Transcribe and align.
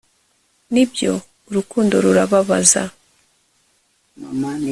nibyo, 0.73 1.11
urukundo 1.49 1.95
rurababaza 2.05 2.83